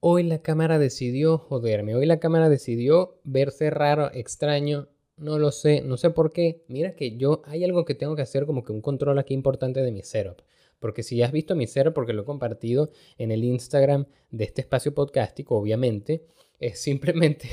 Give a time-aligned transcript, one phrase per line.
[0.00, 1.96] Hoy la cámara decidió joderme.
[1.96, 4.88] Hoy la cámara decidió verse raro, extraño.
[5.16, 6.62] No lo sé, no sé por qué.
[6.68, 9.82] Mira que yo hay algo que tengo que hacer como que un control aquí importante
[9.82, 10.42] de mi setup.
[10.78, 14.44] Porque si ya has visto mi setup, porque lo he compartido en el Instagram de
[14.44, 16.26] este espacio podcástico, obviamente,
[16.60, 17.48] es simplemente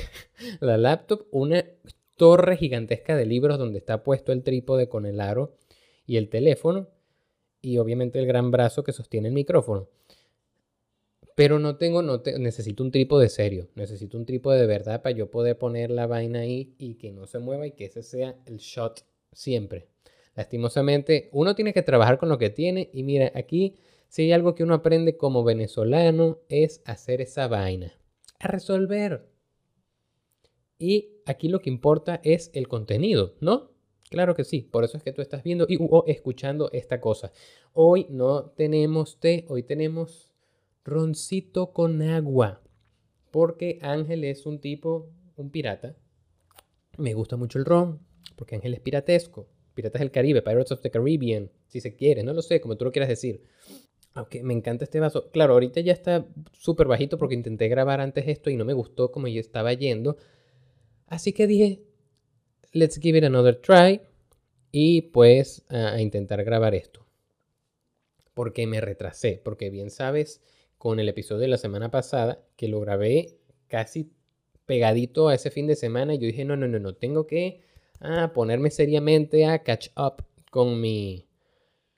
[0.60, 1.64] la laptop, una
[2.16, 5.56] torre gigantesca de libros donde está puesto el trípode con el aro
[6.06, 6.86] y el teléfono
[7.60, 9.88] y obviamente el gran brazo que sostiene el micrófono.
[11.36, 15.30] Pero no tengo, no necesito un trípode serio, necesito un trípode de verdad para yo
[15.30, 18.56] poder poner la vaina ahí y que no se mueva y que ese sea el
[18.56, 19.86] shot siempre.
[20.34, 23.76] Lastimosamente, uno tiene que trabajar con lo que tiene y mira, aquí
[24.08, 27.92] si hay algo que uno aprende como venezolano es hacer esa vaina,
[28.38, 29.28] a resolver.
[30.78, 33.72] Y aquí lo que importa es el contenido, ¿no?
[34.08, 37.30] Claro que sí, por eso es que tú estás viendo y o escuchando esta cosa.
[37.74, 40.30] Hoy no tenemos té, hoy tenemos
[40.86, 42.62] roncito con agua.
[43.30, 45.96] Porque Ángel es un tipo, un pirata.
[46.96, 48.00] Me gusta mucho el ron,
[48.36, 49.48] porque Ángel es piratesco.
[49.74, 52.86] Piratas del Caribe, Pirates of the Caribbean, si se quiere, no lo sé, como tú
[52.86, 53.42] lo quieras decir.
[54.14, 55.30] Aunque me encanta este vaso.
[55.30, 59.12] Claro, ahorita ya está súper bajito porque intenté grabar antes esto y no me gustó
[59.12, 60.16] como yo estaba yendo.
[61.06, 61.82] Así que dije,
[62.72, 64.00] let's give it another try.
[64.72, 67.06] Y pues a intentar grabar esto.
[68.32, 70.40] Porque me retrasé, porque bien sabes
[70.86, 74.12] con el episodio de la semana pasada, que lo grabé casi
[74.66, 76.14] pegadito a ese fin de semana.
[76.14, 77.60] Y yo dije, no, no, no, no, tengo que
[77.98, 81.26] ah, ponerme seriamente a catch up con mi,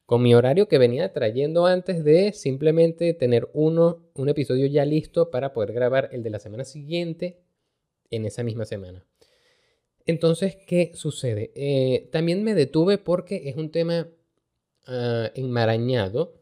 [0.06, 5.31] con mi horario que venía trayendo antes de simplemente tener uno, un episodio ya listo
[5.31, 7.42] para poder grabar el de la semana siguiente
[8.09, 9.05] en esa misma semana.
[10.06, 11.53] Entonces, ¿qué sucede?
[11.55, 14.09] Eh, también me detuve porque es un tema
[14.86, 16.38] ah, enmarañado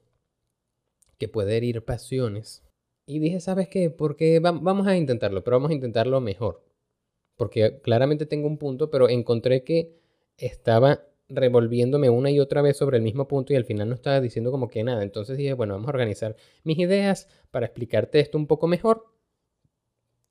[1.19, 2.63] que puede herir pasiones.
[3.07, 3.91] Y dije, ¿sabes qué?
[3.91, 6.63] Porque vamos a intentarlo, pero vamos a intentarlo mejor.
[7.37, 10.01] Porque claramente tengo un punto, pero encontré que
[10.37, 14.21] estaba revolviéndome una y otra vez sobre el mismo punto y al final no estaba
[14.21, 15.03] diciendo como que nada.
[15.03, 19.13] Entonces dije, bueno, vamos a organizar mis ideas para explicarte esto un poco mejor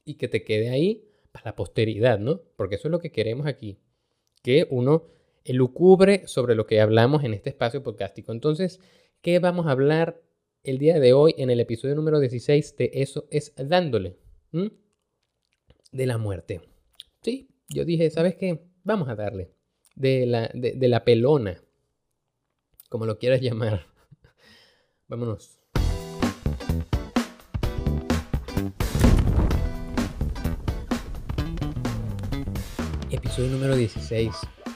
[0.06, 2.42] y que te quede ahí para la posteridad, ¿no?
[2.56, 3.80] Porque eso es lo que queremos aquí,
[4.42, 5.04] que uno
[5.44, 8.32] elucubre sobre lo que hablamos en este espacio podcástico.
[8.32, 8.80] Entonces,
[9.22, 10.22] ¿qué vamos a hablar
[10.66, 14.18] el día de hoy en el episodio número 16 de Eso es dándole.
[15.92, 16.62] De la muerte.
[17.22, 18.66] Sí, yo dije, ¿sabes qué?
[18.84, 19.52] Vamos a darle.
[19.96, 21.62] De la, de, la pelona.
[22.90, 23.86] Como lo quieras llamar.
[25.08, 25.60] Vámonos.
[33.12, 34.32] Episodio número 16.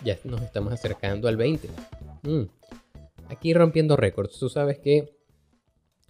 [0.06, 1.68] Ya nos estamos acercando al 20.
[2.24, 2.44] Mm.
[3.30, 4.38] Aquí rompiendo récords.
[4.38, 5.19] Tú sabes que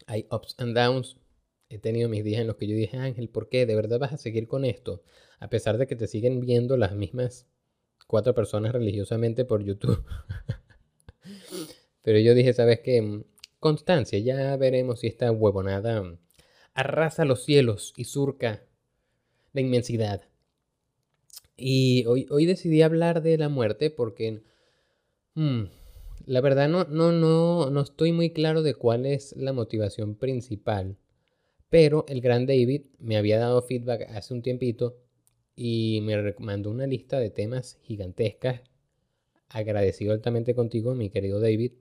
[0.10, 1.18] hay ups and downs.
[1.70, 3.68] He tenido mis días en los que yo dije, Ángel, ¿por qué?
[3.68, 5.04] ¿De verdad vas a seguir con esto?
[5.40, 7.48] A pesar de que te siguen viendo las mismas
[8.08, 10.04] cuatro personas religiosamente por YouTube.
[12.02, 13.02] Pero yo dije, ¿sabes qué?
[13.04, 13.24] Mm,
[13.60, 16.18] constancia, ya veremos si esta huevonada mm,
[16.74, 18.66] arrasa los cielos y surca
[19.54, 20.24] la inmensidad.
[21.56, 24.42] Y hoy, hoy decidí hablar de la muerte porque
[25.36, 25.66] mm,
[26.30, 30.96] la verdad no, no, no, no estoy muy claro de cuál es la motivación principal.
[31.72, 35.00] Pero el gran David me había dado feedback hace un tiempito
[35.56, 38.62] y me mandó una lista de temas gigantescas.
[39.48, 41.72] Agradecido altamente contigo, mi querido David.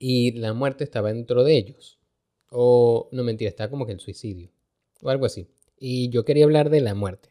[0.00, 2.00] Y la muerte estaba dentro de ellos.
[2.50, 4.50] O, no mentira, estaba como que el suicidio.
[5.02, 5.46] O algo así.
[5.78, 7.28] Y yo quería hablar de la muerte.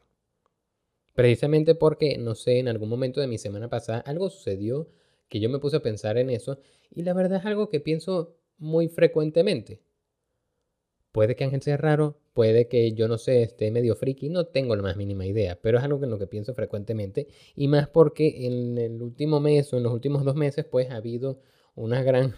[1.14, 4.88] Precisamente porque, no sé, en algún momento de mi semana pasada algo sucedió
[5.30, 8.38] que yo me puse a pensar en eso y la verdad es algo que pienso
[8.58, 9.82] muy frecuentemente.
[11.12, 14.76] Puede que Ángel sea raro, puede que yo no sé, esté medio friki, no tengo
[14.76, 18.46] la más mínima idea, pero es algo en lo que pienso frecuentemente y más porque
[18.46, 21.40] en el último mes o en los últimos dos meses pues ha habido
[21.76, 22.36] una gran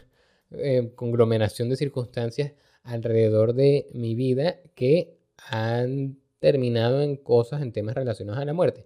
[0.51, 7.95] eh, conglomeración de circunstancias alrededor de mi vida que han terminado en cosas, en temas
[7.95, 8.85] relacionados a la muerte.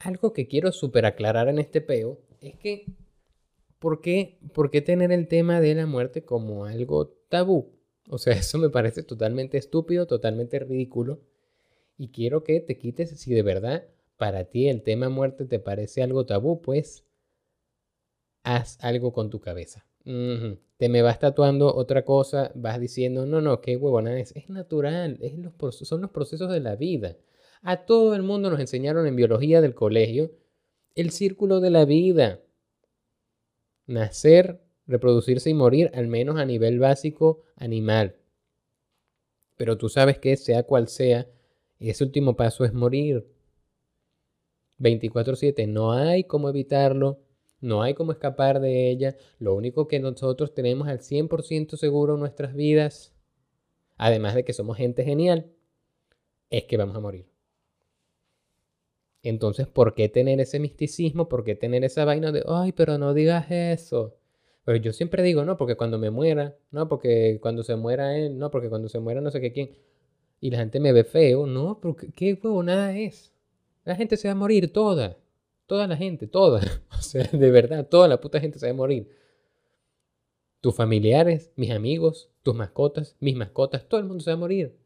[0.00, 2.86] Algo que quiero super aclarar en este peo es que,
[3.78, 7.72] ¿por qué, ¿por qué tener el tema de la muerte como algo tabú?
[8.08, 11.20] O sea, eso me parece totalmente estúpido, totalmente ridículo.
[11.96, 13.84] Y quiero que te quites, si de verdad
[14.16, 17.04] para ti el tema muerte te parece algo tabú, pues
[18.44, 19.86] haz algo con tu cabeza.
[20.04, 24.34] Te me vas tatuando otra cosa, vas diciendo, no, no, qué huevona es.
[24.34, 27.16] Es natural, es los, son los procesos de la vida.
[27.62, 30.32] A todo el mundo nos enseñaron en biología del colegio
[30.94, 32.40] el círculo de la vida.
[33.86, 38.16] Nacer, reproducirse y morir, al menos a nivel básico animal.
[39.56, 41.28] Pero tú sabes que sea cual sea,
[41.78, 43.26] ese último paso es morir.
[44.78, 47.20] 24/7, no hay cómo evitarlo,
[47.60, 49.16] no hay cómo escapar de ella.
[49.38, 53.14] Lo único que nosotros tenemos al 100% seguro en nuestras vidas,
[53.96, 55.52] además de que somos gente genial,
[56.50, 57.31] es que vamos a morir.
[59.22, 61.28] Entonces, ¿por qué tener ese misticismo?
[61.28, 64.16] ¿Por qué tener esa vaina de, ay, pero no digas eso?
[64.64, 68.38] Pero yo siempre digo, no, porque cuando me muera, no, porque cuando se muera él,
[68.38, 69.70] no, porque cuando se muera no sé qué quién.
[70.40, 73.32] Y la gente me ve feo, no, porque qué huevo nada es.
[73.84, 75.18] La gente se va a morir toda.
[75.66, 76.60] Toda la gente, toda.
[76.98, 79.08] O sea, de verdad, toda la puta gente se va a morir.
[80.60, 84.78] Tus familiares, mis amigos, tus mascotas, mis mascotas, todo el mundo se va a morir.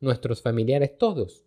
[0.00, 1.44] Nuestros familiares, todos.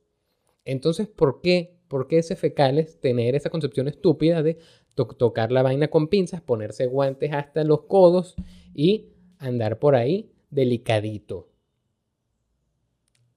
[0.64, 1.77] Entonces, ¿por qué?
[1.88, 4.58] ¿Por qué ese fecales tener esa concepción estúpida de
[4.96, 8.36] tocar la vaina con pinzas, ponerse guantes hasta los codos
[8.74, 11.50] y andar por ahí delicadito?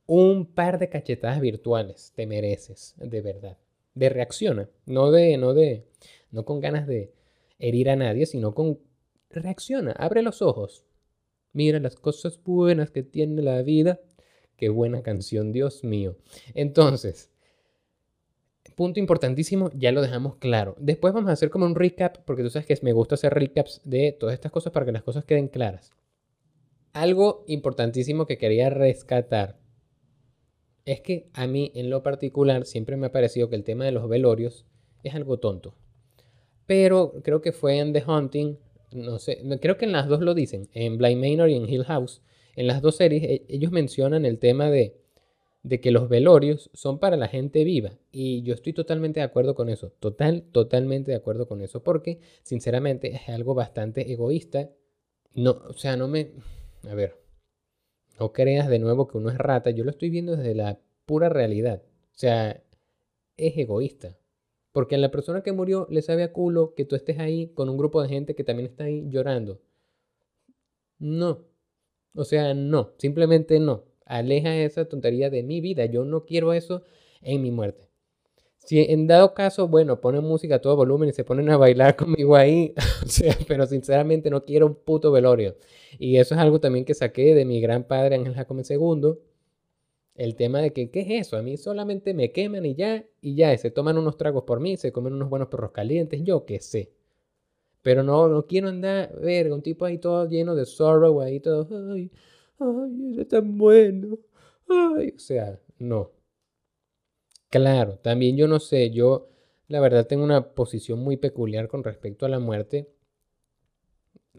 [0.06, 3.58] Un par de cachetadas virtuales te mereces, de verdad.
[3.94, 5.86] De reacciona, no de, no de,
[6.30, 7.12] no con ganas de
[7.58, 8.80] herir a nadie, sino con
[9.30, 10.84] reacciona, abre los ojos.
[11.52, 14.00] Mira las cosas buenas que tiene la vida.
[14.56, 16.16] Qué buena canción, Dios mío.
[16.54, 17.30] Entonces,
[18.80, 20.74] punto importantísimo, ya lo dejamos claro.
[20.78, 23.82] Después vamos a hacer como un recap, porque tú sabes que me gusta hacer recaps
[23.84, 25.92] de todas estas cosas para que las cosas queden claras.
[26.94, 29.58] Algo importantísimo que quería rescatar
[30.86, 33.92] es que a mí en lo particular siempre me ha parecido que el tema de
[33.92, 34.64] los velorios
[35.02, 35.74] es algo tonto.
[36.64, 38.56] Pero creo que fue en The Hunting,
[38.92, 41.84] no sé, creo que en las dos lo dicen, en Blind Manor y en Hill
[41.84, 42.22] House.
[42.56, 44.99] En las dos series e, ellos mencionan el tema de
[45.62, 47.92] de que los velorios son para la gente viva.
[48.10, 49.92] Y yo estoy totalmente de acuerdo con eso.
[50.00, 51.82] Total, totalmente de acuerdo con eso.
[51.82, 54.70] Porque, sinceramente, es algo bastante egoísta.
[55.34, 56.32] No, o sea, no me...
[56.88, 57.16] A ver,
[58.18, 59.70] no creas de nuevo que uno es rata.
[59.70, 61.82] Yo lo estoy viendo desde la pura realidad.
[62.14, 62.62] O sea,
[63.36, 64.16] es egoísta.
[64.72, 67.68] Porque a la persona que murió le sabe a culo que tú estés ahí con
[67.68, 69.60] un grupo de gente que también está ahí llorando.
[70.98, 71.44] No.
[72.14, 72.94] O sea, no.
[72.96, 75.86] Simplemente no aleja esa tontería de mi vida.
[75.86, 76.82] Yo no quiero eso
[77.22, 77.88] en mi muerte.
[78.58, 81.96] Si en dado caso, bueno, ponen música a todo volumen y se ponen a bailar
[81.96, 85.56] conmigo ahí, o pero sinceramente no quiero un puto velorio.
[85.98, 89.14] Y eso es algo también que saqué de mi gran padre Ángel Jacome II.
[90.14, 91.36] El tema de que, ¿qué es eso?
[91.36, 94.76] A mí solamente me queman y ya, y ya, se toman unos tragos por mí,
[94.76, 96.92] se comen unos buenos perros calientes, yo qué sé.
[97.82, 101.66] Pero no, no quiero andar, ver, un tipo ahí todo lleno de sorrow, ahí todo,
[102.60, 104.18] ay, es tan bueno.
[104.68, 106.12] Ay, o sea, no.
[107.50, 109.28] Claro, también yo no sé, yo
[109.68, 112.88] la verdad tengo una posición muy peculiar con respecto a la muerte.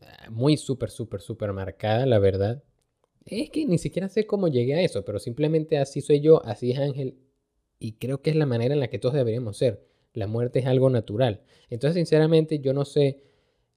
[0.01, 2.63] Ah, muy súper, súper, súper marcada, la verdad.
[3.25, 6.71] Es que ni siquiera sé cómo llegué a eso, pero simplemente así soy yo, así
[6.71, 7.17] es Ángel.
[7.79, 9.85] Y creo que es la manera en la que todos deberíamos ser.
[10.13, 11.44] La muerte es algo natural.
[11.69, 13.24] Entonces, sinceramente, yo no sé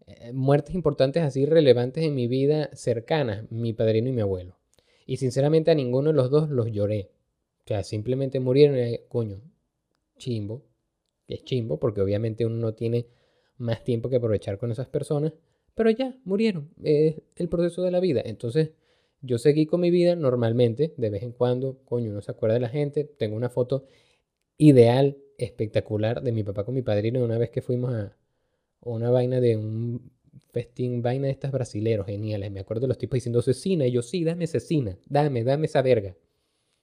[0.06, 4.59] eh, muertes importantes así relevantes en mi vida cercanas, mi padrino y mi abuelo.
[5.06, 7.11] Y sinceramente a ninguno de los dos los lloré.
[7.65, 9.41] O sea, simplemente murieron y, coño,
[10.19, 10.65] chimbo.
[11.29, 13.06] Es chimbo porque obviamente uno no tiene
[13.56, 15.33] más tiempo que aprovechar con esas personas.
[15.75, 16.71] Pero ya, murieron.
[16.83, 18.23] Es el proceso de la vida.
[18.25, 18.73] Entonces,
[19.23, 20.95] yo seguí con mi vida normalmente.
[20.97, 23.05] De vez en cuando, coño, uno se acuerda de la gente.
[23.05, 23.87] Tengo una foto
[24.59, 28.17] ideal, espectacular, de mi papá con mi padrino una vez que fuimos a,
[28.85, 30.12] una vaina de un
[30.53, 32.50] festín, vaina de estas brasileros geniales.
[32.50, 35.83] Me acuerdo de los tipos diciendo cecina y yo sí, dame cecina, dame, dame esa
[35.83, 36.17] verga.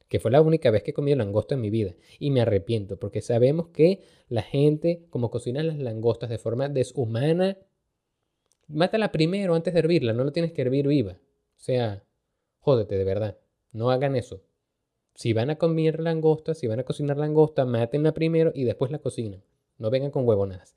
[0.08, 1.96] Que fue la única vez que he comido langosta en mi vida.
[2.20, 7.58] Y me arrepiento, porque sabemos que la gente, como cocinan las langostas de forma deshumana,
[8.68, 11.14] mátala primero antes de hervirla, no lo tienes que hervir viva.
[11.14, 12.04] O sea,
[12.60, 13.38] jódete de verdad,
[13.72, 14.44] no hagan eso.
[15.16, 19.00] Si van a comer langosta, si van a cocinar langosta, mátenla primero y después la
[19.00, 19.44] cocinan.
[19.78, 20.76] No vengan con huevonadas.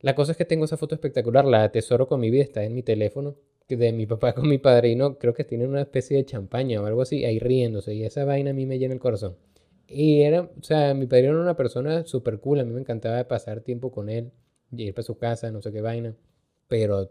[0.00, 2.74] La cosa es que tengo esa foto espectacular, la atesoro con mi vida, está en
[2.74, 3.36] mi teléfono,
[3.76, 7.02] de mi papá con mi padrino, creo que tienen una especie de champaña o algo
[7.02, 9.36] así, ahí riéndose, y esa vaina a mí me llena el corazón.
[9.86, 13.26] Y era, o sea, mi padrino era una persona súper cool, a mí me encantaba
[13.26, 14.32] pasar tiempo con él,
[14.72, 16.14] ir para su casa, no sé qué vaina,
[16.68, 17.10] pero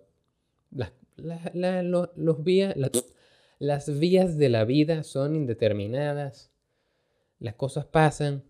[0.71, 0.91] las,
[2.15, 2.75] los vías,
[3.59, 6.51] las vías de la vida son indeterminadas,
[7.39, 8.43] las cosas pasan,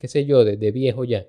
[0.00, 1.28] qué sé yo, de, viejo ya,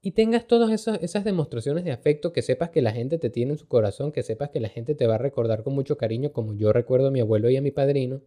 [0.00, 3.52] y tengas todas esas, esas, demostraciones de afecto, que sepas que la gente te tiene
[3.52, 6.32] en su corazón, que sepas que la gente te va a recordar con mucho cariño,
[6.32, 8.22] como yo recuerdo a mi abuelo y a mi padrino,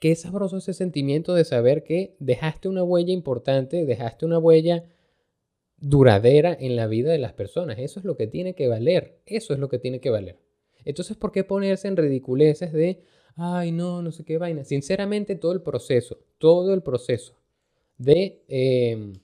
[0.00, 4.84] qué sabroso ese sentimiento de saber que dejaste una huella importante, dejaste una huella
[5.78, 7.78] duradera en la vida de las personas.
[7.78, 9.20] Eso es lo que tiene que valer.
[9.26, 10.38] Eso es lo que tiene que valer.
[10.84, 13.02] Entonces, ¿por qué ponerse en ridiculeces de,
[13.34, 14.64] ay, no, no sé qué vaina?
[14.64, 17.34] Sinceramente, todo el proceso, todo el proceso
[17.98, 19.14] de, em,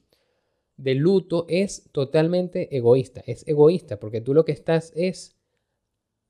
[0.76, 3.22] de luto es totalmente egoísta.
[3.26, 5.36] Es egoísta porque tú lo que estás es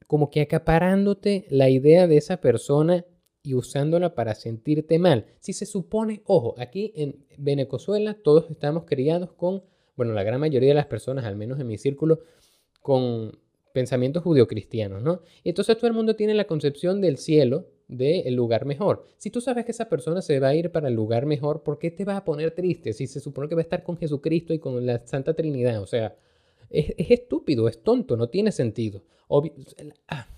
[0.06, 3.06] como que acaparándote la idea de esa persona
[3.42, 5.26] y usándola para sentirte mal.
[5.40, 9.62] Si se supone, ojo, aquí en Venezuela todos estamos criados con,
[9.96, 12.20] bueno, la gran mayoría de las personas, al menos en mi círculo,
[12.80, 13.38] con
[13.72, 15.22] pensamientos judio-cristianos, ¿no?
[15.42, 19.06] Y entonces todo el mundo tiene la concepción del cielo, del lugar mejor.
[19.18, 21.78] Si tú sabes que esa persona se va a ir para el lugar mejor, ¿por
[21.78, 24.54] qué te va a poner triste si se supone que va a estar con Jesucristo
[24.54, 25.82] y con la Santa Trinidad?
[25.82, 26.16] O sea,
[26.70, 29.02] es, estúpido, es tonto, no tiene sentido.
[30.08, 30.28] Ah,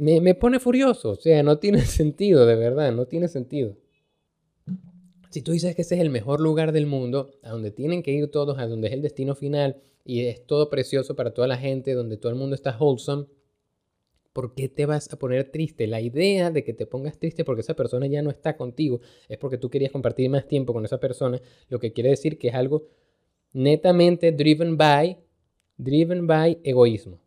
[0.00, 1.10] me, pone furioso.
[1.10, 3.76] O sea, no tiene sentido, de verdad, no tiene sentido.
[5.30, 8.10] Si tú dices que ese es el mejor lugar del mundo, a donde tienen que
[8.10, 11.56] ir todos, a donde es el destino final y es todo precioso para toda la
[11.56, 13.26] gente, donde todo el mundo está wholesome,
[14.32, 15.86] ¿por qué te vas a poner triste?
[15.86, 19.38] La idea de que te pongas triste porque esa persona ya no está contigo es
[19.38, 22.54] porque tú querías compartir más tiempo con esa persona, lo que quiere decir que es
[22.54, 22.88] algo
[23.52, 25.16] netamente driven by,
[25.76, 27.20] driven by egoísmo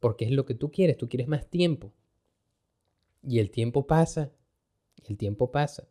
[0.00, 1.92] porque es lo que tú quieres, tú quieres más tiempo.
[3.22, 4.30] Y el tiempo pasa,
[5.04, 5.88] el tiempo pasa.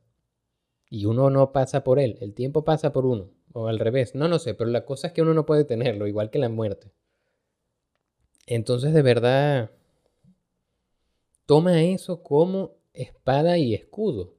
[0.89, 3.31] Y uno no pasa por él, el tiempo pasa por uno.
[3.53, 6.07] O al revés, no lo sé, pero la cosa es que uno no puede tenerlo,
[6.07, 6.91] igual que la muerte.
[8.47, 9.71] Entonces de verdad,
[11.45, 14.35] toma eso como espada y escudo.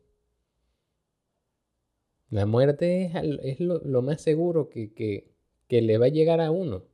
[2.30, 6.84] La muerte es, lo, más seguro que, que le va a llegar a uno.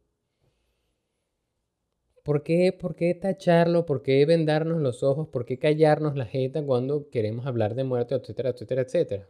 [2.23, 3.85] ¿Por qué, ¿Por qué tacharlo?
[3.85, 5.29] ¿Por qué vendarnos los ojos?
[5.29, 9.29] ¿Por qué callarnos la jeta cuando queremos hablar de muerte, etcétera, etcétera, etcétera?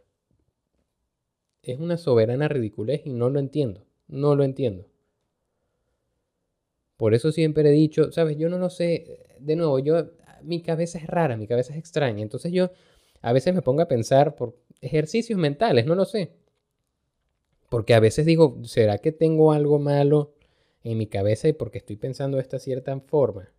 [1.63, 3.85] Es una soberana ridiculez y no lo entiendo.
[4.07, 4.85] No lo entiendo.
[6.97, 10.11] Por eso siempre he dicho, sabes, yo no lo sé, de nuevo, yo,
[10.43, 12.21] mi cabeza es rara, mi cabeza es extraña.
[12.21, 12.69] Entonces yo
[13.21, 16.31] a veces me pongo a pensar por ejercicios mentales, no lo sé.
[17.69, 20.35] Porque a veces digo, ¿será que tengo algo malo
[20.83, 23.51] en mi cabeza y porque estoy pensando de esta cierta forma.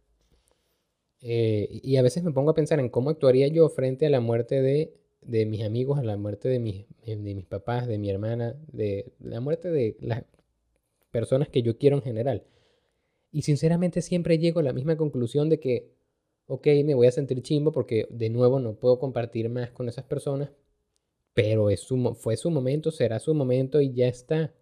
[1.20, 4.20] Eh, y a veces me pongo a pensar en cómo actuaría yo frente a la
[4.20, 8.10] muerte de, de mis amigos, a la muerte de mis, de mis papás, de mi
[8.10, 10.24] hermana, de la muerte de las
[11.10, 12.44] personas que yo quiero en general.
[13.32, 15.90] Y sinceramente siempre llego a la misma conclusión de que,
[16.46, 20.04] ok, me voy a sentir chimbo porque de nuevo no puedo compartir más con esas
[20.04, 20.50] personas,
[21.32, 24.54] pero es su, fue su momento, será su momento y ya está.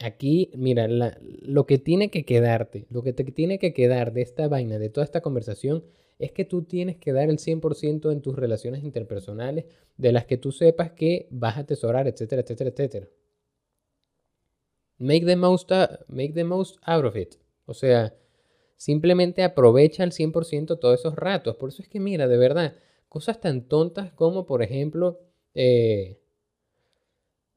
[0.00, 4.46] Aquí, mira, lo que tiene que quedarte, lo que te tiene que quedar de esta
[4.46, 5.84] vaina, de toda esta conversación,
[6.20, 10.36] es que tú tienes que dar el 100% en tus relaciones interpersonales de las que
[10.36, 13.08] tú sepas que vas a atesorar, etcétera, etcétera, etcétera.
[14.98, 15.70] Make the most,
[16.08, 17.36] make the most out of it.
[17.66, 18.14] O sea,
[18.76, 21.56] simplemente aprovecha al 100% todos esos ratos.
[21.56, 22.74] Por eso es que, mira, de verdad,
[23.08, 25.20] cosas tan tontas como, por ejemplo,
[25.54, 26.20] eh,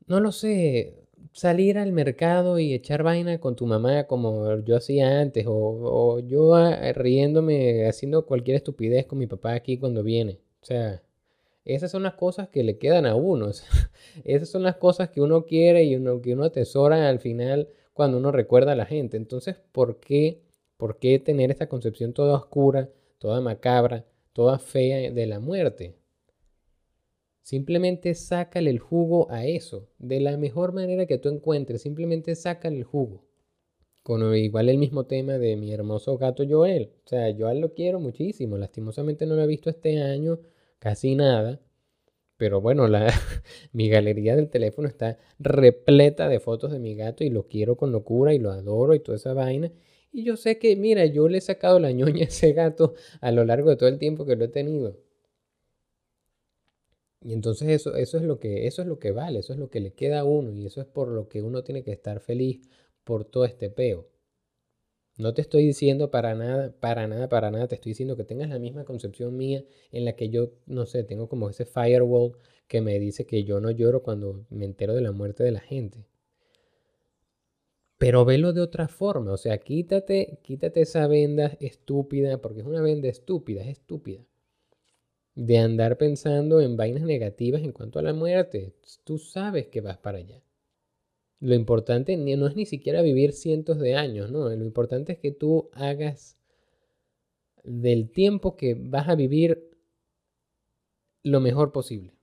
[0.07, 1.00] no lo sé,
[1.33, 6.55] salir al mercado y echar vaina con tu mamá como yo hacía antes, o, yo
[6.55, 10.39] ah, riéndome, haciendo cualquier estupidez con mi papá aquí cuando viene.
[10.61, 11.01] O sea,
[11.65, 13.49] Esas son las cosas que le quedan a uno.
[14.25, 18.17] esas son las cosas que uno quiere y uno, que uno atesora al final cuando
[18.17, 19.17] uno recuerda a la gente.
[19.17, 20.41] Entonces, ¿por qué,
[20.77, 25.95] ¿por qué tener esta concepción toda oscura, toda macabra, toda fea de la muerte?
[27.41, 31.81] Simplemente sácale el jugo a eso, de la mejor manera que tú encuentres.
[31.81, 33.25] Simplemente sácale el jugo.
[34.03, 36.91] Con igual el mismo tema de mi hermoso gato Joel.
[37.05, 38.57] O sea, Joel lo quiero muchísimo.
[38.57, 40.39] Lastimosamente no lo he visto este año
[40.79, 41.61] casi nada.
[42.37, 43.07] Pero bueno, la,
[43.73, 47.91] mi galería del teléfono está repleta de fotos de mi gato y lo quiero con
[47.91, 49.71] locura y lo adoro y toda esa vaina.
[50.11, 53.31] Y yo sé que, mira, yo le he sacado la ñoña a ese gato a
[53.31, 54.97] lo largo de todo el tiempo que lo he tenido.
[57.23, 59.69] Y entonces eso, eso, es lo que, eso es lo que vale, eso es lo
[59.69, 62.19] que le queda a uno y eso es por lo que uno tiene que estar
[62.19, 62.61] feliz
[63.03, 64.07] por todo este peo.
[65.17, 68.49] No te estoy diciendo para nada, para nada, para nada, te estoy diciendo que tengas
[68.49, 72.37] la misma concepción mía en la que yo, no sé, tengo como ese firewall
[72.67, 75.59] que me dice que yo no lloro cuando me entero de la muerte de la
[75.59, 76.05] gente.
[77.97, 82.81] Pero velo de otra forma, o sea, quítate, quítate esa venda estúpida, porque es una
[82.81, 84.25] venda estúpida, es estúpida
[85.35, 88.73] de andar pensando en vainas negativas en cuanto a la muerte.
[89.03, 90.41] Tú sabes que vas para allá.
[91.39, 94.47] Lo importante no es ni siquiera vivir cientos de años, ¿no?
[94.49, 96.37] Lo importante es que tú hagas
[97.63, 99.71] del tiempo que vas a vivir
[101.23, 102.13] lo mejor posible.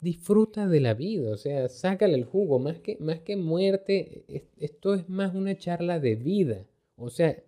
[0.00, 4.24] Disfruta de la vida, o sea, sácale el jugo, más que, más que muerte,
[4.56, 6.66] esto es más una charla de vida.
[6.96, 7.42] O sea,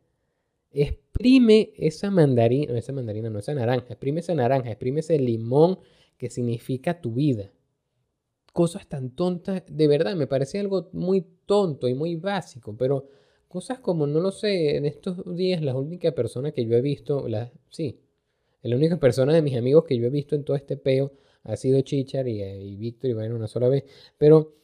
[0.71, 5.79] exprime esa mandarina, esa mandarina, no esa naranja, exprime esa naranja, exprime ese limón
[6.17, 7.53] que significa tu vida.
[8.53, 13.09] Cosas tan tontas, de verdad, me parece algo muy tonto y muy básico, pero
[13.47, 17.29] cosas como, no lo sé, en estos días la única persona que yo he visto,
[17.29, 18.01] la, sí,
[18.63, 21.13] la única persona de mis amigos que yo he visto en todo este peo
[21.45, 23.85] ha sido Chichar y, y Víctor y bueno, una sola vez,
[24.19, 24.57] pero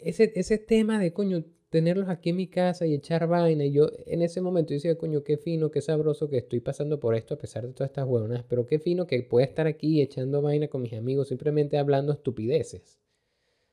[0.00, 3.64] ese, ese tema de coño, tenerlos aquí en mi casa y echar vaina.
[3.64, 7.14] Y yo en ese momento decía, coño, qué fino, qué sabroso que estoy pasando por
[7.14, 8.44] esto a pesar de todas estas huevonas.
[8.48, 12.98] Pero qué fino que pueda estar aquí echando vaina con mis amigos, simplemente hablando estupideces.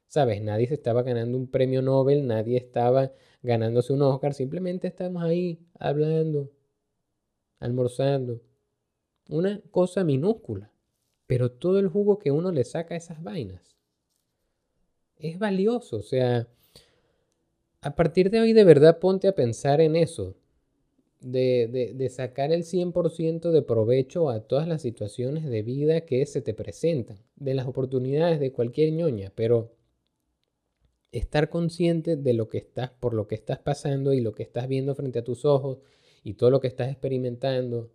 [0.07, 0.41] ¿Sabes?
[0.41, 5.59] Nadie se estaba ganando un premio Nobel, nadie estaba ganándose un Oscar, simplemente estamos ahí
[5.79, 6.51] hablando,
[7.59, 8.41] almorzando.
[9.29, 10.71] Una cosa minúscula,
[11.25, 13.73] pero todo el jugo que uno le saca a esas vainas
[15.17, 15.97] es valioso.
[15.97, 16.47] O sea,
[17.83, 20.35] a partir de hoy de verdad ponte a pensar en eso,
[21.19, 26.53] de, sacar el 100% de provecho a todas las situaciones de vida que se te
[26.53, 29.73] presentan, de las oportunidades de cualquier ñoña, pero
[31.11, 34.67] estar consciente de lo que estás, por lo que estás pasando y lo que estás
[34.67, 35.79] viendo frente a tus ojos
[36.23, 37.91] y todo lo que estás experimentando.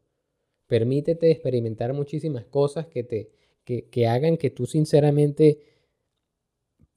[0.67, 3.31] Permítete experimentar muchísimas cosas que te
[3.65, 5.61] que, que hagan que tú sinceramente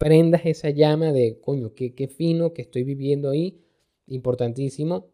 [0.01, 3.61] prendas esa llama de, coño, qué, qué fino que estoy viviendo ahí,
[4.07, 5.11] importantísimo.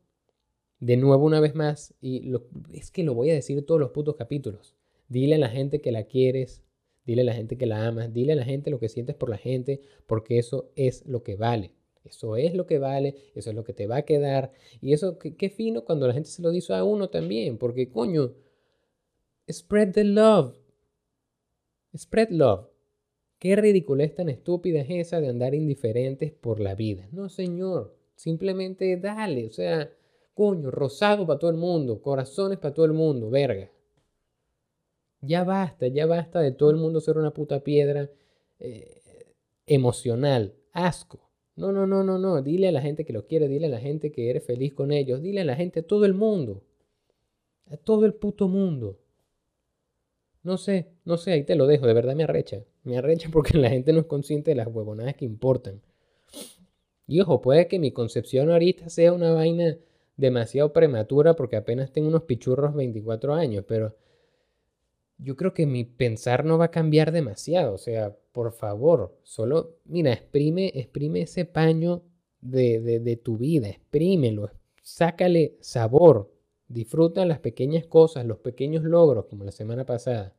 [0.79, 2.31] De nuevo, una vez más, y
[2.71, 4.77] es que lo voy a decir todos los putos capítulos.
[5.09, 6.63] Dile a la gente que la quieres,
[7.05, 9.29] dile a la gente que la amas, dile a la gente lo que sientes por
[9.29, 11.73] la gente, porque eso es lo que vale.
[12.05, 14.53] Eso es lo que vale, eso es lo que te va a quedar.
[14.79, 17.89] Y eso, qué, qué fino cuando la gente se lo dice a uno también, porque
[17.89, 18.35] coño,
[19.51, 20.55] spread the love.
[21.93, 22.76] Spread love.
[23.39, 27.07] ¿Qué ridiculez tan estúpida es esa de andar indiferentes por la vida?
[27.11, 29.91] No, señor, simplemente dale, o sea,
[30.33, 33.71] coño, rosado para todo el mundo, corazones para todo el mundo, verga.
[35.21, 38.09] Ya basta, ya basta de todo el mundo ser una puta piedra
[38.59, 39.01] eh,
[39.67, 41.19] emocional, asco.
[41.55, 43.79] No, no, no, no, no, dile a la gente que lo quiere, dile a la
[43.79, 46.63] gente que eres feliz con ellos, dile a la gente, a todo el mundo,
[47.65, 48.99] a todo el puto mundo.
[50.47, 52.63] No sé, no sé, ahí te lo dejo, de verdad me arrecha.
[52.83, 55.81] Me arrecha porque la gente no es consciente de las huevonadas que importan.
[57.07, 59.77] Y ojo, puede que mi concepción ahorita sea una vaina
[60.15, 63.95] demasiado prematura porque apenas tengo unos pichurros 24 años, pero
[65.17, 67.73] yo creo que mi pensar no va a cambiar demasiado.
[67.73, 72.03] O sea, por favor, solo, mira, exprime, exprime ese paño
[72.41, 76.31] de, de, de tu vida, exprímelo, sácale sabor,
[76.67, 80.35] disfruta las pequeñas cosas, los pequeños logros, como la semana pasada.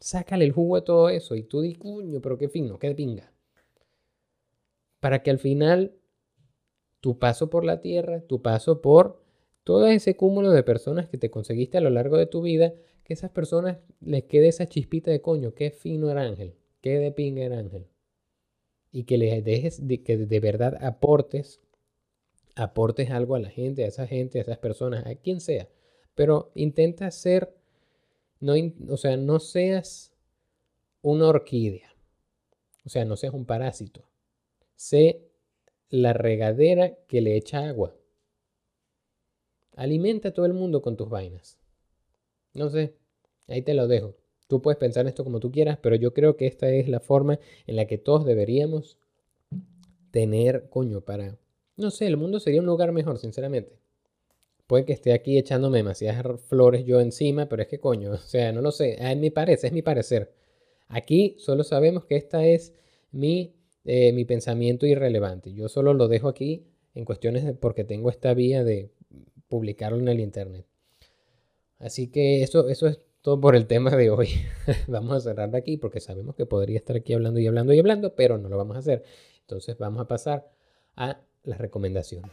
[0.00, 3.32] Sácale el jugo a todo eso y tú di, cuño, pero qué fino, qué pinga.
[4.98, 5.94] Para que al final
[7.00, 9.22] tu paso por la tierra, tu paso por
[9.62, 12.72] todo ese cúmulo de personas que te conseguiste a lo largo de tu vida,
[13.04, 17.12] que esas personas les quede esa chispita de coño, qué fino era Ángel, qué de
[17.12, 17.86] pinga era Ángel.
[18.92, 21.60] Y que les dejes, de, que de verdad aportes,
[22.56, 25.68] aportes algo a la gente, a esa gente, a esas personas, a quien sea.
[26.14, 27.59] Pero intenta ser
[28.40, 28.54] no,
[28.88, 30.12] o sea, no seas
[31.02, 31.94] una orquídea.
[32.84, 34.04] O sea, no seas un parásito.
[34.74, 35.30] Sé
[35.90, 37.94] la regadera que le echa agua.
[39.76, 41.58] Alimenta a todo el mundo con tus vainas.
[42.54, 42.96] No sé,
[43.48, 44.16] ahí te lo dejo.
[44.48, 47.38] Tú puedes pensar esto como tú quieras, pero yo creo que esta es la forma
[47.66, 48.98] en la que todos deberíamos
[50.10, 51.38] tener, coño, para...
[51.76, 53.79] No sé, el mundo sería un lugar mejor, sinceramente.
[54.70, 58.52] Puede que esté aquí echándome demasiadas flores yo encima, pero es que coño, o sea,
[58.52, 59.04] no lo sé.
[59.04, 60.32] A mi parece, es mi parecer.
[60.86, 62.72] Aquí solo sabemos que esta es
[63.10, 65.52] mi, eh, mi pensamiento irrelevante.
[65.52, 68.92] Yo solo lo dejo aquí en cuestiones de porque tengo esta vía de
[69.48, 70.64] publicarlo en el internet.
[71.80, 74.28] Así que eso, eso es todo por el tema de hoy.
[74.86, 77.80] vamos a cerrar de aquí porque sabemos que podría estar aquí hablando y hablando y
[77.80, 79.02] hablando, pero no lo vamos a hacer.
[79.40, 80.48] Entonces vamos a pasar
[80.94, 82.30] a las recomendaciones.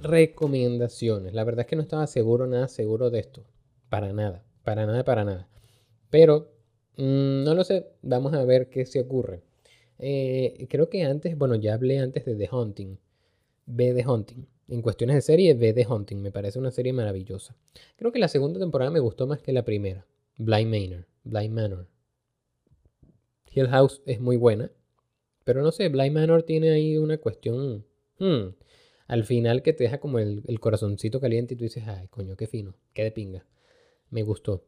[0.00, 1.34] Recomendaciones.
[1.34, 3.44] La verdad es que no estaba seguro, nada seguro de esto.
[3.88, 5.48] Para nada, para nada, para nada.
[6.10, 6.52] Pero
[6.96, 9.42] mm, no lo sé, vamos a ver qué se ocurre.
[9.98, 12.98] Eh, creo que antes, bueno, ya hablé antes de The Hunting.
[13.66, 14.46] Ve The Hunting.
[14.68, 16.16] En cuestiones de serie, ve The Hunting.
[16.20, 17.56] Me parece una serie maravillosa.
[17.96, 20.06] Creo que la segunda temporada me gustó más que la primera.
[20.36, 21.06] Blind Manor.
[21.24, 21.86] Blind Manor.
[23.52, 24.70] Hill House es muy buena.
[25.44, 27.84] Pero no sé, Blind Manor tiene ahí una cuestión.
[28.18, 28.50] Hmm,
[29.08, 32.46] al final que te deja como el, corazoncito caliente y tú dices, ay, coño, qué
[32.46, 33.46] fino, qué de pinga.
[34.10, 34.64] Me gustó.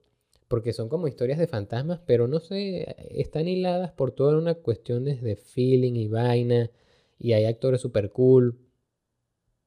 [0.49, 5.05] Porque son como historias de fantasmas, pero no sé, están hiladas por toda una cuestión
[5.05, 6.71] de feeling y vaina.
[7.19, 8.59] Y hay actores super cool.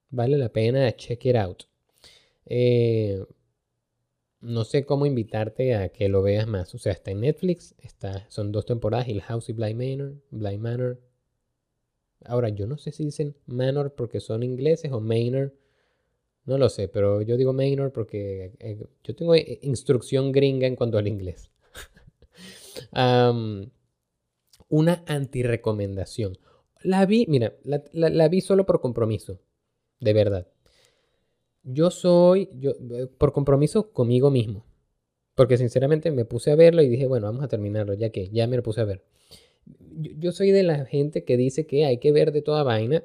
[0.10, 1.64] Vale la pena check it out.
[2.46, 3.24] Eh,
[4.42, 6.74] no sé cómo invitarte a que lo veas más.
[6.76, 10.16] O sea, está en Netflix, está, son dos temporadas, Hill House y Blind Manor.
[10.32, 11.00] Blind Manor
[12.26, 15.54] Ahora, yo no sé si dicen Manor porque son ingleses o Manor.
[16.46, 20.76] No lo sé, pero yo digo Manor porque eh, yo tengo eh, instrucción gringa en
[20.76, 21.50] cuanto al inglés.
[24.70, 26.38] una antirecomendación.
[26.82, 29.40] La vi, mira, la, vi solo por compromiso.
[30.00, 30.48] De verdad.
[31.64, 32.74] Yo soy, yo,
[33.18, 34.66] por compromiso conmigo mismo.
[35.36, 38.48] Porque sinceramente me puse a verlo y dije, bueno, vamos a terminarlo, ya que ya
[38.48, 39.04] me lo puse a ver
[39.95, 43.04] yo, soy de la gente que dice que hay que ver de toda vaina.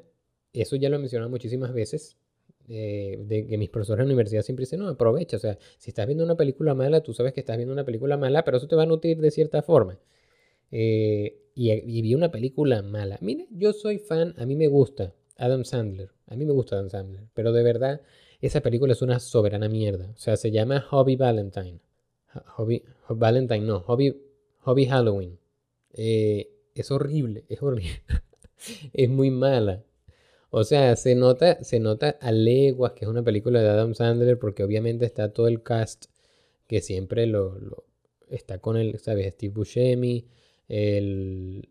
[0.52, 2.16] Eso ya lo he mencionado muchísimas veces.
[2.70, 5.36] Eh, de que mis profesores en la universidad siempre dicen, no, aprovecha.
[5.36, 8.16] O sea, si estás viendo una película mala, tú sabes que estás viendo una película
[8.16, 9.98] mala, pero eso te va a nutrir de cierta forma.
[10.70, 13.18] Eh, y, vi una película mala.
[13.20, 16.10] Mire, yo soy fan, a mí me gusta Adam Sandler.
[16.26, 17.24] A mí me gusta Adam Sandler.
[17.34, 18.02] Pero de verdad,
[18.40, 20.12] esa película es una soberana mierda.
[20.14, 21.80] O sea, se llama Hobby Valentine.
[22.56, 24.14] Hobby, Valentine, no, Hobby,
[24.60, 25.38] Hobby Halloween.
[25.92, 28.02] Eh, es horrible, es horrible.
[28.92, 29.84] es muy mala.
[30.50, 34.38] O sea, se nota, se nota a leguas que es una película de Adam Sandler
[34.38, 36.06] porque obviamente está todo el cast
[36.66, 37.84] que siempre lo,
[38.28, 39.32] está con el, ¿sabes?
[39.34, 40.26] Steve Buscemi,
[40.68, 41.68] el,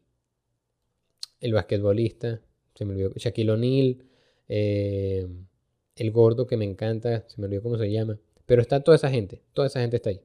[1.40, 2.42] el basquetbolista,
[2.76, 4.04] se me olvidó, Shaquille O'Neal,
[4.48, 5.28] eh,
[5.96, 9.10] el gordo que me encanta, se me olvidó cómo se llama, pero está toda esa
[9.10, 10.22] gente, toda esa gente está ahí.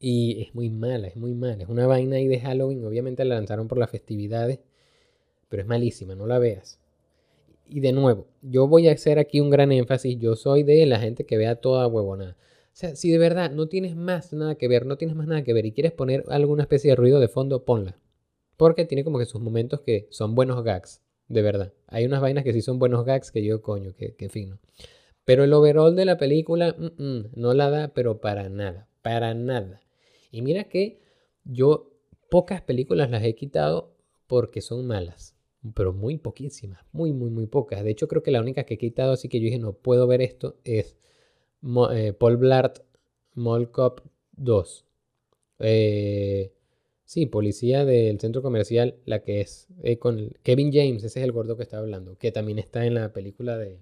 [0.00, 1.64] Y es muy mala, es muy mala.
[1.64, 2.84] Es una vaina ahí de Halloween.
[2.84, 4.60] Obviamente la lanzaron por las festividades.
[5.48, 6.78] Pero es malísima, no la veas.
[7.68, 10.18] Y de nuevo, yo voy a hacer aquí un gran énfasis.
[10.18, 12.32] Yo soy de la gente que vea toda huevonada.
[12.32, 15.42] O sea, si de verdad no tienes más nada que ver, no tienes más nada
[15.42, 17.98] que ver y quieres poner alguna especie de ruido de fondo, ponla.
[18.56, 21.02] Porque tiene como que sus momentos que son buenos gags.
[21.28, 21.72] De verdad.
[21.88, 24.58] Hay unas vainas que sí son buenos gags que yo, coño, que, que fino.
[25.24, 28.88] Pero el overall de la película mm, mm, no la da, pero para nada.
[29.02, 29.80] Para nada.
[30.30, 31.00] Y mira que
[31.44, 31.92] yo
[32.30, 35.34] pocas películas las he quitado porque son malas,
[35.74, 37.82] pero muy poquísimas, muy, muy, muy pocas.
[37.82, 40.06] De hecho, creo que la única que he quitado, así que yo dije, no puedo
[40.06, 40.96] ver esto, es
[41.92, 42.80] eh, Paul Blart
[43.34, 44.00] Mall Cop
[44.32, 44.84] 2.
[45.60, 46.52] Eh,
[47.04, 51.32] sí, policía del centro comercial, la que es eh, con Kevin James, ese es el
[51.32, 53.80] gordo que estaba hablando, que también está en la película de,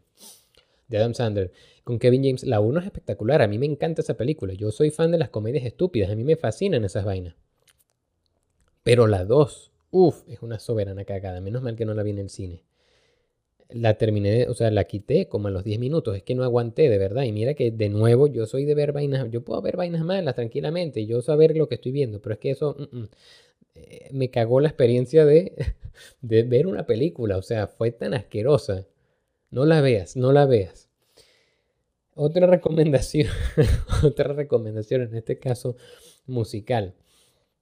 [0.88, 1.52] de Adam Sandler,
[1.84, 2.44] con Kevin James.
[2.44, 4.54] La 1 es espectacular, a mí me encanta esa película.
[4.54, 7.34] Yo soy fan de las comedias estúpidas, a mí me fascinan esas vainas.
[8.86, 11.40] Pero la 2, uff, es una soberana cagada.
[11.40, 12.62] Menos mal que no la vi en el cine.
[13.70, 16.16] La terminé, o sea, la quité como a los 10 minutos.
[16.16, 17.24] Es que no aguanté, de verdad.
[17.24, 19.28] Y mira que de nuevo yo soy de ver vainas.
[19.32, 21.04] Yo puedo ver vainas malas tranquilamente.
[21.04, 22.20] Yo saber lo que estoy viendo.
[22.22, 23.08] Pero es que eso mm, mm,
[23.74, 25.52] eh, me cagó la experiencia de,
[26.20, 27.38] de ver una película.
[27.38, 28.86] O sea, fue tan asquerosa.
[29.50, 30.88] No la veas, no la veas.
[32.14, 33.28] Otra recomendación,
[34.02, 35.76] otra recomendación en este caso
[36.26, 36.94] musical.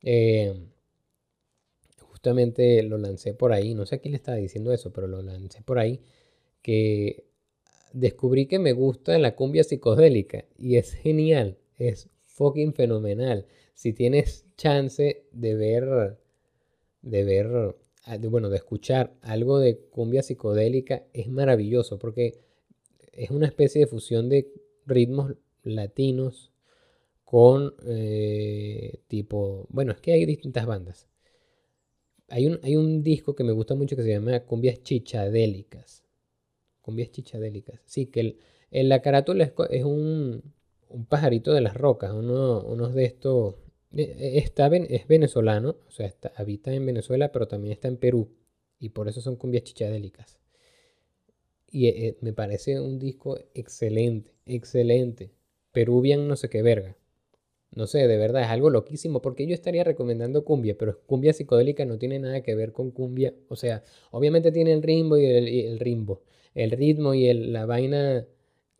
[0.02, 0.54] Eh,
[1.98, 5.22] justamente lo lancé por ahí, no sé a quién le estaba diciendo eso, pero lo
[5.22, 6.00] lancé por ahí,
[6.62, 7.24] que
[7.92, 11.58] descubrí que me gusta la cumbia psicodélica y es genial.
[11.78, 13.46] es fucking fenomenal.
[13.74, 16.18] Si tienes chance de ver,
[17.02, 17.76] de ver,
[18.30, 22.40] bueno, de escuchar algo de cumbia psicodélica, es maravilloso porque
[23.12, 24.52] es una especie de fusión de
[24.86, 26.52] ritmos latinos
[27.24, 31.08] con eh, tipo, bueno, es que hay distintas bandas.
[32.28, 36.04] Hay un, hay un disco que me gusta mucho que se llama Cumbias Chichadélicas.
[36.80, 37.80] Cumbias Chichadélicas.
[37.86, 38.36] Sí, que
[38.70, 40.42] el, la carátula es, un,
[40.88, 43.56] un, pajarito de las rocas, uno, unos de estos...
[43.96, 48.28] Eh, está, es venezolano, o sea, habita en Venezuela, pero también está en Perú.
[48.78, 50.40] Y por eso son cumbias chichadélicas.
[51.70, 55.32] Y eh, me parece un disco excelente, excelente.
[55.72, 56.96] Peruvian no sé qué verga.
[57.72, 61.84] No sé, de verdad, es algo loquísimo porque yo estaría recomendando cumbia, pero cumbia psicodélica
[61.84, 63.34] no tiene nada que ver con cumbia.
[63.48, 66.22] O sea, obviamente tiene el ritmo y el, ritmo,
[66.54, 68.26] el ritmo y la vaina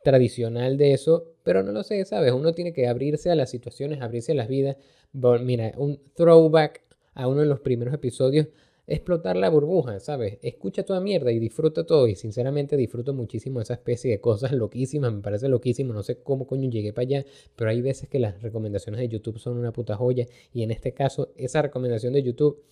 [0.05, 2.33] tradicional de eso, pero no lo sé, ¿sabes?
[2.33, 4.77] Uno tiene que abrirse a las situaciones, abrirse a las vidas.
[5.13, 6.83] Mira, un throwback
[7.15, 8.47] a uno de los primeros episodios
[8.87, 10.39] explotar la burbuja, ¿sabes?
[10.43, 12.07] Escucha toda mierda y disfruta todo.
[12.07, 15.13] Y sinceramente disfruto muchísimo esa especie de cosas loquísimas.
[15.13, 15.93] Me parece loquísimo.
[15.93, 17.25] No sé cómo coño llegué para allá.
[17.57, 20.27] Pero hay veces que las recomendaciones de YouTube son una puta joya.
[20.53, 22.63] Y en este caso, esa recomendación de YouTube,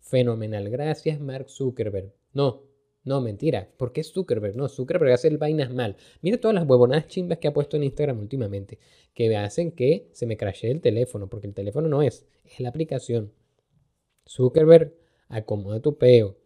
[0.00, 0.68] fenomenal.
[0.70, 2.12] Gracias, Mark Zuckerberg.
[2.32, 2.69] No,
[3.04, 3.68] no, mentira.
[3.78, 4.56] ¿Por qué Zuckerberg?
[4.56, 5.96] No, Zuckerberg hace el vainas mal.
[6.20, 8.78] Mira todas las huevonadas chimbas que ha puesto en Instagram últimamente.
[9.14, 11.28] Que hacen que se me crashee el teléfono.
[11.28, 13.32] Porque el teléfono no es, es la aplicación.
[14.28, 14.94] Zuckerberg
[15.28, 16.36] acomoda tu peo.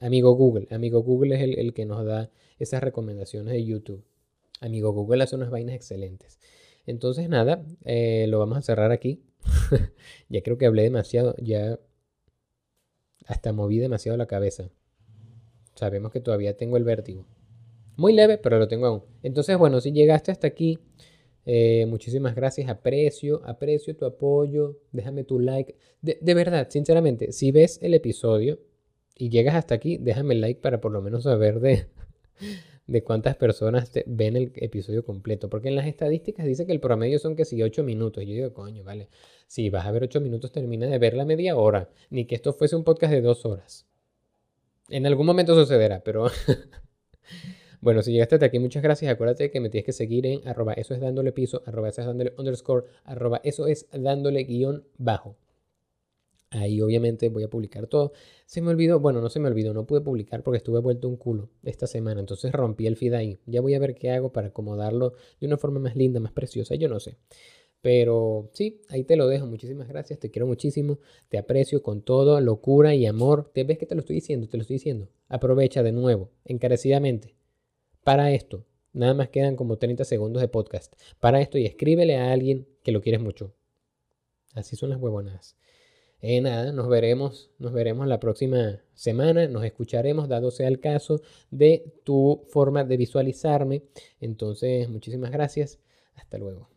[0.00, 4.04] Amigo Google, amigo Google es el, que nos da esas recomendaciones de YouTube.
[4.60, 6.40] Amigo Google hace unas vainas excelentes.
[6.86, 9.22] Entonces nada, eh, lo vamos a cerrar aquí.
[10.28, 11.78] ya creo que hablé demasiado, ya
[13.26, 14.70] hasta moví demasiado la cabeza.
[15.74, 17.26] Sabemos que todavía tengo el vértigo.
[17.96, 19.02] Muy leve, pero lo tengo aún.
[19.22, 20.78] Entonces, bueno, si llegaste hasta aquí,
[21.46, 25.76] eh, muchísimas gracias, aprecio, aprecio tu apoyo, déjame tu like.
[26.00, 28.60] De, verdad, sinceramente, si ves el episodio
[29.16, 31.86] y llegas hasta aquí, déjame el like para por lo menos saber de,
[32.86, 35.48] de cuántas personas ven el episodio completo.
[35.48, 38.24] Porque en las estadísticas dice que el promedio son que si 8 minutos.
[38.24, 39.08] Yo digo, coño, vale,
[39.46, 41.90] si vas a ver 8 minutos, termina de ver la media hora.
[42.10, 43.86] Ni que esto fuese un podcast de 2 horas.
[44.88, 46.26] En algún momento sucederá, pero...
[47.84, 49.12] Bueno, si llegaste hasta aquí, muchas gracias.
[49.12, 52.06] Acuérdate que me tienes que seguir en arroba eso es dándole piso, arroba eso es
[52.06, 55.36] dándole underscore, arroba eso es dándole guion bajo.
[56.48, 58.12] Ahí obviamente voy a publicar todo.
[58.46, 61.18] Se me olvidó, bueno, no se me olvidó, no pude publicar porque estuve vuelto un
[61.18, 62.20] culo esta semana.
[62.20, 63.38] Entonces rompí el feed ahí.
[63.44, 66.76] Ya voy a ver qué hago para acomodarlo de una forma más linda, más preciosa.
[66.76, 67.18] Yo no sé.
[67.84, 69.44] Pero sí, ahí te lo dejo.
[69.46, 70.18] Muchísimas gracias.
[70.18, 71.00] Te quiero muchísimo.
[71.28, 73.50] Te aprecio con todo, locura y amor.
[73.52, 74.48] ¿Te ves que te lo estoy diciendo?
[74.48, 75.10] Te lo estoy diciendo.
[75.28, 77.36] Aprovecha de nuevo, encarecidamente
[78.02, 78.64] para esto.
[78.94, 80.94] Nada más quedan como 30 segundos de podcast.
[81.20, 83.52] Para esto y escríbele a alguien que lo quieres mucho.
[84.54, 85.58] Así son las huevonadas.
[86.22, 91.20] Eh, nada, nos veremos, nos veremos la próxima semana, nos escucharemos, dado sea el caso
[91.50, 93.82] de tu forma de visualizarme.
[94.20, 95.80] Entonces, muchísimas gracias.
[96.14, 96.70] Hasta luego.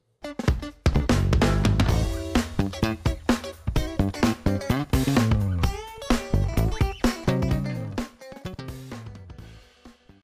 [2.70, 3.07] Thank you.